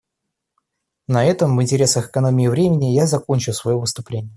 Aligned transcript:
На 1.07 1.25
этом, 1.25 1.55
в 1.55 1.61
интересах 1.61 2.09
экономии 2.09 2.47
времени, 2.47 2.85
я 2.85 3.05
закончу 3.05 3.53
свое 3.53 3.77
выступление. 3.77 4.29